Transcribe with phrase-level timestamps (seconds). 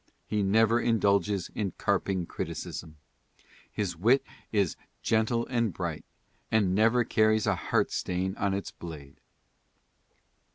[0.25, 2.97] He never indulges in carping criticism.
[3.71, 6.03] His wit is '■'gentle and bright"
[6.49, 9.19] and "never carries a heartstain on its blade."